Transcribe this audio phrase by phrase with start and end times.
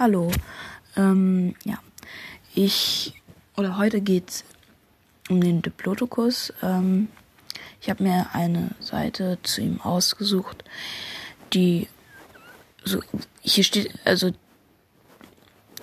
[0.00, 0.32] Hallo.
[0.96, 1.78] Ähm, ja.
[2.54, 3.12] Ich
[3.58, 4.46] oder heute geht's
[5.28, 6.54] um den Diplodocus.
[6.62, 7.08] Ähm,
[7.82, 10.64] ich habe mir eine Seite zu ihm ausgesucht,
[11.52, 11.86] die
[12.82, 13.02] so
[13.42, 14.30] hier steht also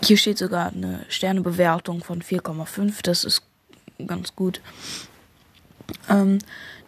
[0.04, 3.04] hier steht sogar eine Sternebewertung von 4,5.
[3.04, 3.44] Das ist
[4.08, 4.62] ganz gut.
[6.10, 6.40] Ähm,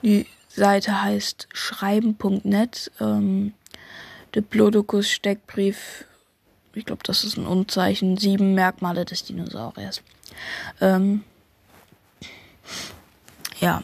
[0.02, 2.92] die Seite heißt schreiben.net.
[3.00, 3.54] Ähm,
[4.34, 6.06] Diplodocus Steckbrief
[6.80, 8.18] ich glaube, das ist ein Unzeichen.
[8.18, 10.02] Sieben Merkmale des Dinosauriers.
[10.82, 11.24] Ähm,
[13.60, 13.84] ja.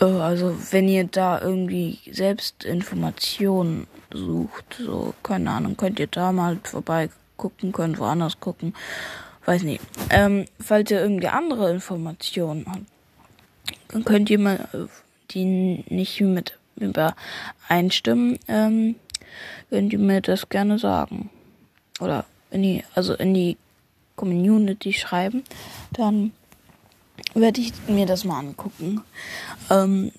[0.00, 6.32] Äh, also, wenn ihr da irgendwie selbst Informationen sucht, so, keine Ahnung, könnt ihr da
[6.32, 8.74] mal vorbei gucken, könnt woanders gucken.
[9.46, 9.82] Weiß nicht.
[10.10, 12.86] Ähm, falls ihr irgendwie andere Informationen habt,
[13.88, 14.86] dann könnt ihr mal äh,
[15.30, 18.96] die nicht mit übereinstimmen, ähm,
[19.68, 21.30] könnt ihr mir das gerne sagen.
[22.00, 23.56] Oder in die, also in die
[24.16, 25.44] Community schreiben,
[25.92, 26.32] dann
[27.34, 29.02] werde ich mir das mal angucken.
[29.70, 30.12] Ähm.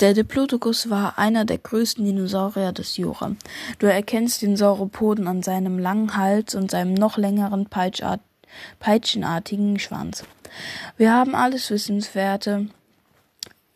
[0.00, 3.32] Der Diplodocus war einer der größten Dinosaurier des Jura.
[3.80, 7.68] Du erkennst den Sauropoden an seinem langen Hals und seinem noch längeren
[8.78, 10.22] peitschenartigen Schwanz.
[10.96, 12.68] Wir haben alles Wissenswerte.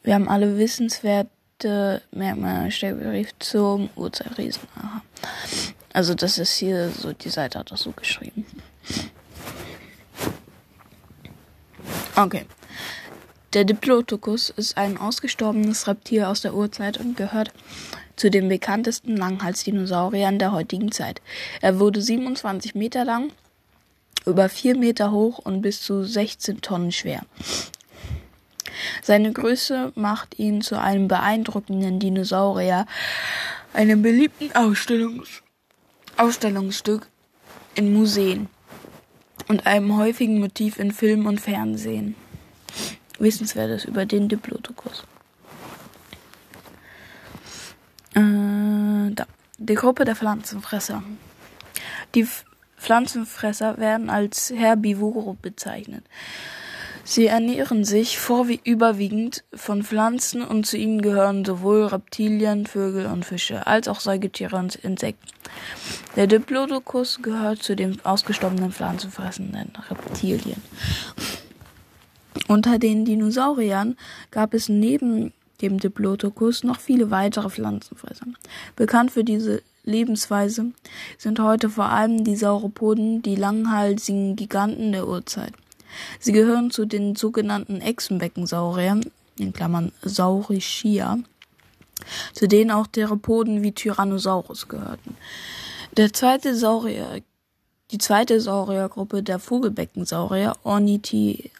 [0.02, 1.28] Wir haben alle wissenswert
[1.62, 4.62] Geschichte Merkmal Stellbrief zum Urzeitriesen.
[4.76, 5.02] Aha.
[5.92, 8.44] Also das ist hier so, die Seite hat das so geschrieben.
[12.16, 12.46] Okay.
[13.52, 17.52] Der Diplodocus ist ein ausgestorbenes Reptil aus der Urzeit und gehört
[18.16, 21.20] zu den bekanntesten Langhalsdinosauriern der heutigen Zeit.
[21.60, 23.30] Er wurde 27 Meter lang,
[24.26, 27.22] über 4 Meter hoch und bis zu 16 Tonnen schwer.
[29.02, 32.86] Seine Größe macht ihn zu einem beeindruckenden Dinosaurier,
[33.72, 35.42] einem beliebten Ausstellungs
[36.16, 37.08] Ausstellungsstück
[37.74, 38.48] in Museen
[39.48, 42.14] und einem häufigen Motiv in Film und Fernsehen.
[43.18, 45.04] Wissenswertes über den Diplodocus.
[48.14, 49.26] Äh, da.
[49.58, 51.02] Die Gruppe der Pflanzenfresser.
[52.14, 52.26] Die
[52.76, 56.04] Pflanzenfresser werden als Herbivore bezeichnet.
[57.04, 63.66] Sie ernähren sich vorüberwiegend von Pflanzen und zu ihnen gehören sowohl Reptilien, Vögel und Fische
[63.66, 65.28] als auch Säugetiere und Insekten.
[66.14, 70.62] Der Diplodocus gehört zu den ausgestorbenen pflanzenfressenden Reptilien.
[72.48, 73.96] Unter den Dinosauriern
[74.30, 78.26] gab es neben dem Diplodocus noch viele weitere Pflanzenfresser.
[78.76, 80.66] Bekannt für diese Lebensweise
[81.18, 85.52] sind heute vor allem die Sauropoden, die langhalsigen Giganten der Urzeit.
[86.18, 91.18] Sie gehören zu den sogenannten Echsenbeckensauriern, in Klammern Saurischia,
[92.32, 95.16] zu denen auch Theropoden wie Tyrannosaurus gehörten.
[95.96, 97.22] Der zweite Saurier,
[97.90, 101.50] die zweite Sauriergruppe der Vogelbeckensaurier, Ornithischia,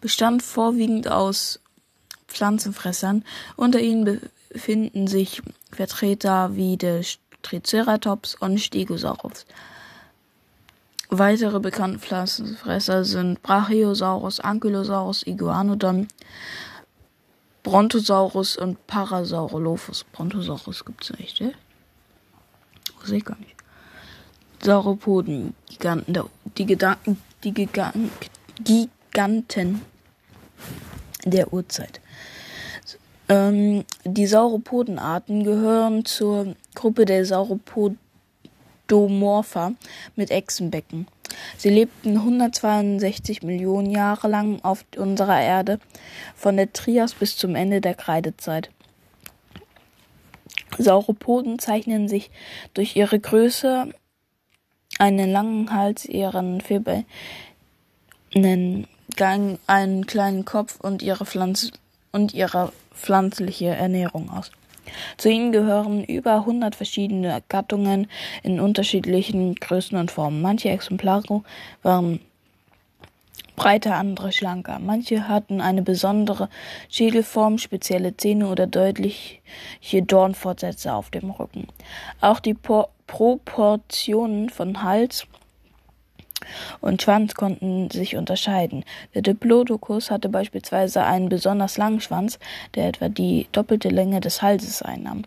[0.00, 1.60] bestand vorwiegend aus
[2.26, 3.24] Pflanzenfressern.
[3.56, 7.02] Unter ihnen befinden sich Vertreter wie der
[7.42, 9.46] Triceratops und Stegosaurus.
[11.10, 16.08] Weitere bekannte Pflanzenfresser sind Brachiosaurus, Ankylosaurus, Iguanodon,
[17.62, 20.04] Brontosaurus und Parasaurolophus.
[20.12, 21.52] Brontosaurus gibt's nicht, ne?
[23.00, 23.54] Weiß ich gar nicht.
[24.62, 26.26] Sauropoden, Giganten der,
[26.58, 28.10] die, Gedanken, die Giganten,
[28.62, 29.80] Giganten
[31.24, 32.00] der Urzeit.
[33.30, 37.98] Ähm, die Sauropodenarten gehören zur Gruppe der Sauropoden
[38.88, 39.72] Endomorpha
[40.16, 41.06] mit Echsenbecken.
[41.58, 45.78] Sie lebten 162 Millionen Jahre lang auf unserer Erde,
[46.34, 48.70] von der Trias bis zum Ende der Kreidezeit.
[50.78, 52.30] Sauropoden zeichnen sich
[52.72, 53.92] durch ihre Größe,
[54.98, 57.04] einen langen Hals, ihren Fibel,
[59.16, 61.72] Gang, einen kleinen Kopf und ihre, Pflanz
[62.12, 64.50] und ihre pflanzliche Ernährung aus.
[65.16, 68.08] Zu ihnen gehören über 100 verschiedene Gattungen
[68.42, 70.42] in unterschiedlichen Größen und Formen.
[70.42, 71.42] Manche Exemplare
[71.82, 72.20] waren
[73.56, 74.78] breiter, andere schlanker.
[74.78, 76.48] Manche hatten eine besondere
[76.88, 79.40] Schädelform, spezielle Zähne oder deutliche
[80.02, 81.66] Dornfortsätze auf dem Rücken.
[82.20, 85.26] Auch die Proportionen von Hals
[86.80, 88.84] und Schwanz konnten sich unterscheiden.
[89.14, 92.38] Der Diplodocus hatte beispielsweise einen besonders langen Schwanz,
[92.74, 95.22] der etwa die doppelte Länge des Halses einnahm.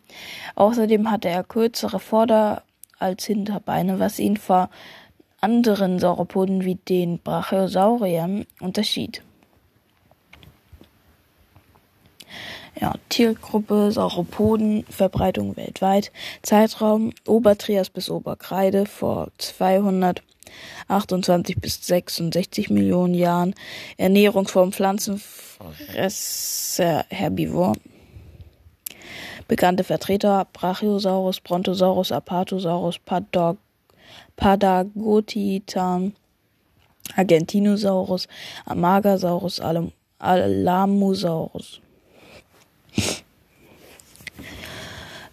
[0.56, 2.64] Außerdem hatte er kürzere Vorder-
[3.00, 4.70] als Hinterbeine, was ihn vor
[5.42, 9.24] anderen Sauropoden wie den Brachiosauriern unterschied.
[12.80, 16.12] Ja, Tiergruppe Sauropoden, Verbreitung weltweit,
[16.42, 19.28] Zeitraum Obertrias bis Oberkreide vor
[20.88, 23.54] 228 bis 66 Millionen Jahren,
[23.98, 27.76] Ernährungsform Pflanzenfresser Herbivor,
[29.48, 33.58] bekannte Vertreter Brachiosaurus, Brontosaurus, Apatosaurus, Padog
[34.36, 36.14] Padagotitan,
[37.16, 38.28] Argentinosaurus,
[38.66, 39.62] Amagasaurus,
[40.20, 41.82] Alamosaurus.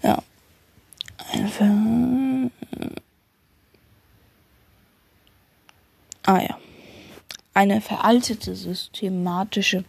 [0.02, 0.22] Ja.
[1.32, 2.27] Einfach.
[6.28, 6.58] Ah ja.
[7.54, 9.84] Eine veraltete systematische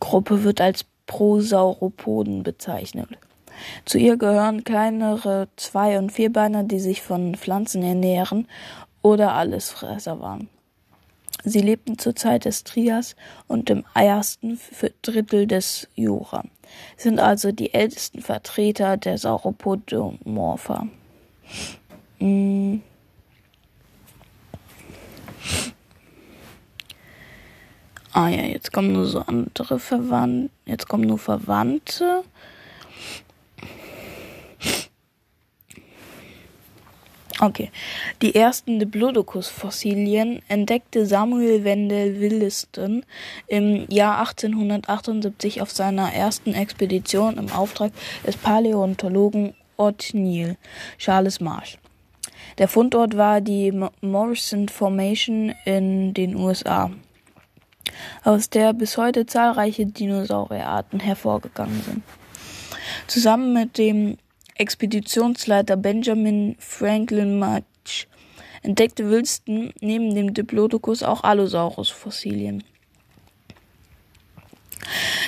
[0.00, 3.10] Gruppe wird als Prosauropoden bezeichnet.
[3.84, 8.48] Zu ihr gehören kleinere Zwei- und Vierbeiner, die sich von Pflanzen ernähren
[9.02, 10.48] oder Allesfresser waren.
[11.44, 13.14] Sie lebten zur Zeit des Trias
[13.46, 14.58] und im ersten
[15.02, 16.44] Drittel des Jura,
[16.96, 20.88] sind also die ältesten Vertreter der Sauropodomorpha.
[22.18, 22.82] Hm.
[28.16, 32.22] Ah ja, jetzt kommen nur so andere Verwandte, jetzt kommen nur Verwandte.
[37.40, 37.72] Okay.
[38.22, 43.04] Die ersten Diplodocus-Fossilien entdeckte Samuel Wendell Williston
[43.48, 47.90] im Jahr 1878 auf seiner ersten Expedition im Auftrag
[48.24, 50.56] des Paläontologen Othniel
[50.98, 51.78] Charles Marsh.
[52.58, 56.92] Der Fundort war die Morrison Formation in den USA,
[58.22, 62.02] aus der bis heute zahlreiche Dinosaurierarten hervorgegangen sind.
[63.06, 64.18] Zusammen mit dem
[64.56, 68.08] Expeditionsleiter Benjamin Franklin March
[68.62, 72.64] entdeckte Wilson neben dem Diplodocus auch Allosaurus-Fossilien.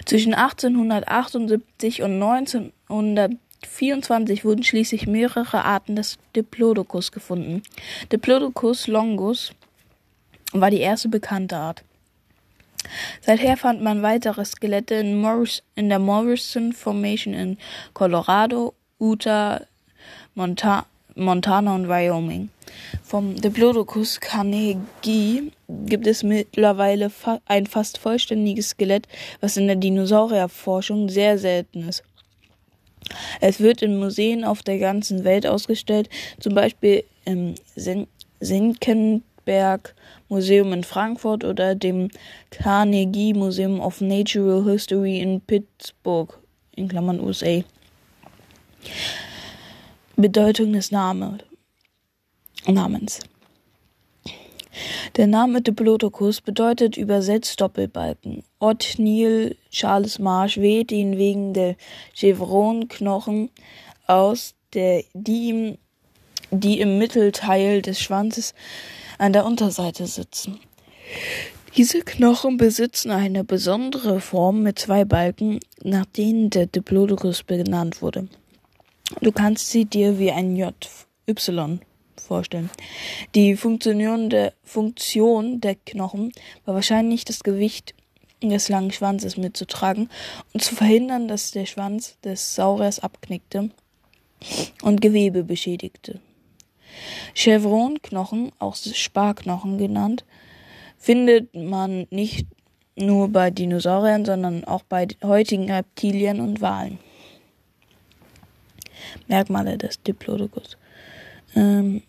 [0.05, 7.63] Zwischen 1878 und 1924 wurden schließlich mehrere Arten des Diplodocus gefunden.
[8.13, 9.53] Diplodocus longus
[10.53, 11.83] war die erste bekannte Art.
[13.21, 17.59] Seither fand man weitere Skelette in, Morris, in der Morrison Formation in
[17.95, 19.61] Colorado Utah,
[20.35, 20.87] Monta
[21.17, 22.51] Montana und Wyoming.
[23.03, 29.09] Vom Diplodocus carnegie gibt es mittlerweile fa ein fast vollständiges Skelett,
[29.41, 32.03] was in der Dinosaurierforschung sehr selten ist.
[33.41, 37.55] Es wird in Museen auf der ganzen Welt ausgestellt, zum Beispiel im
[39.47, 39.95] Senckenberg
[40.29, 42.11] Museum in Frankfurt oder dem
[42.51, 46.37] Carnegie Museum of Natural History in Pittsburgh,
[46.75, 47.63] in Klammern USA.
[50.17, 51.39] Bedeutung des Name,
[52.67, 53.21] Namens.
[55.17, 58.43] Der Name Diplodocus bedeutet übersetzt Doppelbalken.
[58.59, 61.77] Othniel Charles Marsh wählte ihn wegen der
[62.15, 63.51] Chevron-Knochen
[64.07, 65.79] aus, der, die, ihm,
[66.51, 68.53] die im Mittelteil des Schwanzes
[69.19, 70.59] an der Unterseite sitzen.
[71.77, 78.29] Diese Knochen besitzen eine besondere Form mit zwei Balken, nach denen der Diplodocus benannt wurde.
[79.21, 80.75] Du kannst sie dir wie ein J,
[81.29, 81.81] Y
[82.17, 82.71] vorstellen.
[83.35, 86.33] Die Funktion der, Funktion der Knochen
[86.65, 87.95] war wahrscheinlich das Gewicht
[88.43, 90.09] des langen Schwanzes mitzutragen
[90.53, 93.71] und zu verhindern, dass der Schwanz des Sauriers abknickte
[94.83, 96.21] und Gewebe beschädigte.
[97.35, 100.25] Chevron-Knochen, auch Sparknochen genannt,
[100.99, 102.47] findet man nicht
[102.97, 106.99] nur bei Dinosauriern, sondern auch bei heutigen Reptilien und Walen.
[109.29, 110.77] Merkmale des Diplodocus.
[111.55, 112.03] Ähm,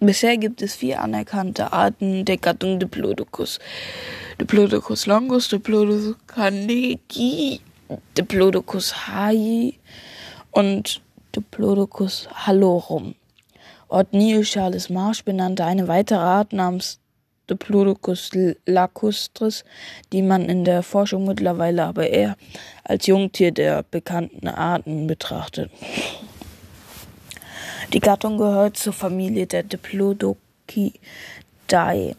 [0.00, 3.58] bisher gibt es vier anerkannte Arten der Gattung Diplodocus.
[4.40, 7.60] Diplodocus longus, Diplodocus carnegie,
[8.16, 9.74] Diplodocus hai
[10.50, 11.00] und
[11.34, 13.14] Diplodocus hallorum.
[13.96, 17.00] Othniel Charles Marsh benannte eine weitere Art namens
[17.48, 18.30] Diplodocus
[18.66, 19.64] lacustris,
[20.12, 22.36] die man in der Forschung mittlerweile aber eher
[22.84, 25.70] als Jungtier der bekannten Arten betrachtet.
[27.94, 32.16] Die Gattung gehört zur Familie der Diplodocidae.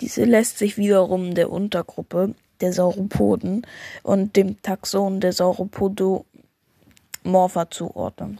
[0.00, 3.66] Diese lässt sich wiederum der Untergruppe der Sauropoden
[4.04, 8.38] und dem Taxon der Sauropodomorpha zuordnen.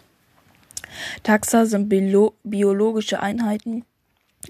[1.23, 3.85] Taxa sind biologische Einheiten,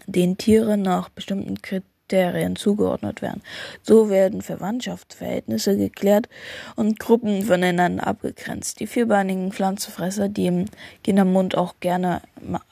[0.06, 3.42] denen Tiere nach bestimmten Kriterien zugeordnet werden.
[3.82, 6.28] So werden Verwandtschaftsverhältnisse geklärt
[6.76, 8.80] und Gruppen voneinander abgegrenzt.
[8.80, 10.64] Die vierbeinigen Pflanzenfresser, die im
[11.04, 12.22] Kindermund auch gerne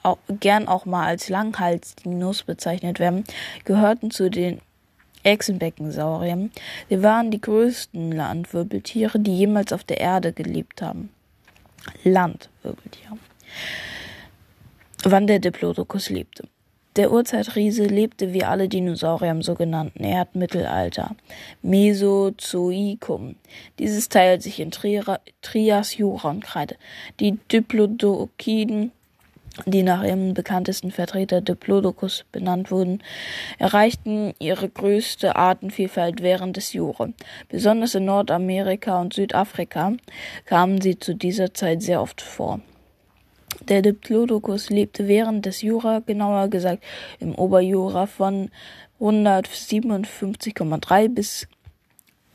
[0.03, 3.23] auch, gern auch mal als Langhalsdinos bezeichnet werden,
[3.63, 4.61] gehörten zu den
[5.23, 6.51] Echsenbeckensauriern.
[6.89, 11.09] Sie waren die größten Landwirbeltiere, die jemals auf der Erde gelebt haben.
[12.03, 13.17] Landwirbeltiere.
[15.03, 16.47] Wann der Diplodocus lebte.
[16.95, 21.15] Der Urzeitriese lebte wie alle Dinosaurier im sogenannten Erdmittelalter,
[21.61, 23.35] Mesozoikum.
[23.77, 26.75] Dieses teilt sich in Trias, Jura und Kreide.
[27.19, 28.91] Die Diplodokiden
[29.65, 33.03] die nach ihrem bekanntesten Vertreter Diplodocus benannt wurden,
[33.57, 37.09] erreichten ihre größte Artenvielfalt während des Jura.
[37.49, 39.93] Besonders in Nordamerika und Südafrika
[40.45, 42.61] kamen sie zu dieser Zeit sehr oft vor.
[43.67, 46.83] Der Diplodocus lebte während des Jura, genauer gesagt
[47.19, 48.49] im Oberjura von
[48.99, 51.47] 157,3 bis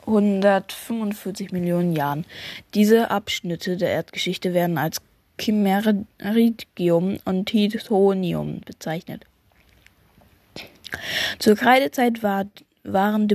[0.06, 2.24] 145 Millionen Jahren.
[2.74, 5.00] Diese Abschnitte der Erdgeschichte werden als
[5.38, 9.24] Kimmeritium und Tithonium bezeichnet.
[11.38, 12.46] Zur Kreidezeit war,
[12.84, 13.26] waren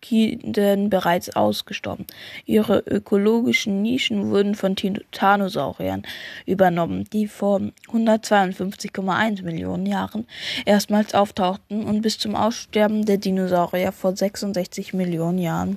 [0.00, 2.06] Diplodokiden bereits ausgestorben.
[2.46, 6.02] Ihre ökologischen Nischen wurden von Titanosauriern
[6.46, 10.26] übernommen, die vor 152,1 Millionen Jahren
[10.64, 15.76] erstmals auftauchten und bis zum Aussterben der Dinosaurier vor 66 Millionen Jahren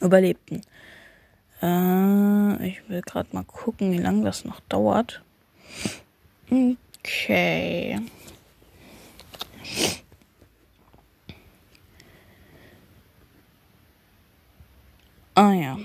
[0.00, 0.62] überlebten.
[1.62, 5.22] Äh, ich will gerade mal gucken, wie lange das noch dauert.
[6.50, 8.00] Okay.
[15.38, 15.78] Ah ja.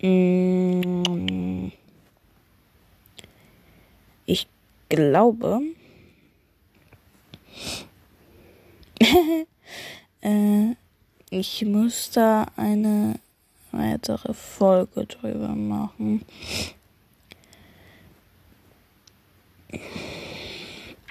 [0.00, 1.70] Mm.
[4.24, 4.48] Ich
[4.88, 5.60] glaube.
[10.22, 10.74] äh,
[11.28, 13.20] ich muss da eine
[13.72, 16.24] weitere Folge drüber machen.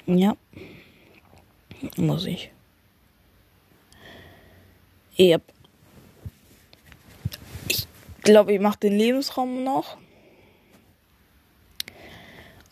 [0.07, 0.35] Ja.
[1.97, 2.49] Muss ich.
[5.19, 5.41] Yep.
[7.67, 7.87] Ich
[8.23, 9.97] glaube, ich mache den Lebensraum noch.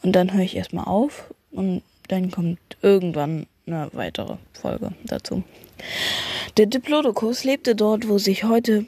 [0.02, 5.44] Und dann höre ich erstmal auf und dann kommt irgendwann eine weitere Folge dazu.
[6.58, 8.86] Der Diplodocus lebte dort, wo sich heute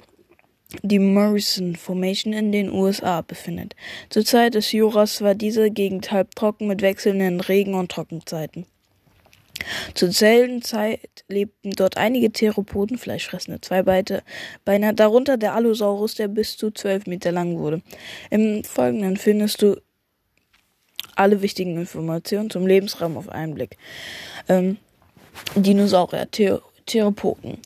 [0.81, 3.75] die Morrison Formation in den USA befindet.
[4.09, 8.65] Zur Zeit des Juras war diese Gegend halbtrocken mit wechselnden Regen- und Trockenzeiten.
[9.93, 14.23] Zur selben Zeit lebten dort einige Theropoden, fleischfressende Zweibeine,
[14.93, 17.81] darunter der Allosaurus, der bis zu zwölf Meter lang wurde.
[18.29, 19.77] Im Folgenden findest du
[21.15, 23.77] alle wichtigen Informationen zum Lebensraum auf einen Blick.
[24.49, 24.77] Ähm,
[25.55, 27.59] Dinosaurier, The Theropoden.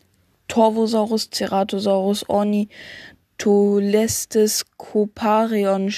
[0.47, 5.93] Torvosaurus, Ceratosaurus, Ornitholestes, Coparion,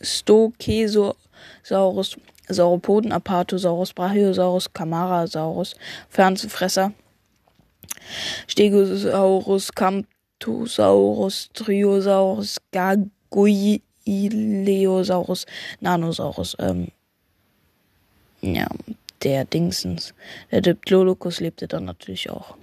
[0.00, 2.16] Stokesaurus,
[2.48, 5.76] Sauropoden, Apatosaurus, Brachiosaurus, Camarasaurus,
[6.10, 6.92] Pflanzenfresser,
[8.46, 15.46] Stegosaurus, Camptosaurus, Triosaurus, Gargoyleosaurus,
[15.80, 16.88] Nanosaurus, ähm,
[18.42, 18.66] ja,
[19.22, 20.12] der Dingsens,
[20.50, 22.58] der Diplodocus lebte dann natürlich auch.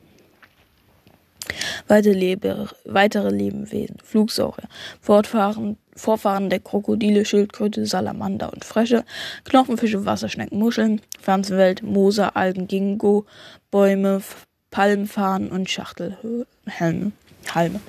[1.87, 4.69] Weitere, Lebe, weitere Lebewesen, Flugsaurier,
[5.01, 9.03] Fortfahren, Vorfahren der Krokodile, Schildkröte, Salamander und Frösche,
[9.43, 13.25] Knochenfische, Wasserschnecken, Muscheln, Pflanzenwelt, Moser, Algen, Gingo,
[13.69, 14.21] Bäume,
[14.69, 17.11] Palmfarn und Schachtelhalme.
[17.53, 17.79] Halme.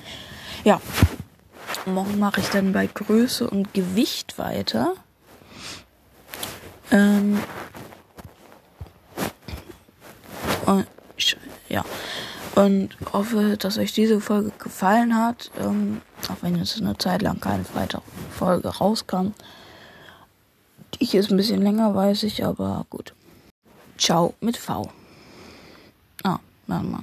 [0.63, 0.81] Ja,
[1.85, 4.93] morgen mache ich dann bei Größe und Gewicht weiter.
[6.91, 7.39] Ähm,
[10.65, 10.87] und,
[11.69, 11.83] ja.
[12.55, 15.49] Und hoffe, dass euch diese Folge gefallen hat.
[15.59, 18.01] Ähm, auch wenn jetzt eine Zeit lang keine weitere
[18.31, 19.33] Folge rauskam.
[20.99, 23.13] Die ist ein bisschen länger, weiß ich, aber gut.
[23.97, 24.89] Ciao mit V.
[26.23, 26.91] Ah, warte mal.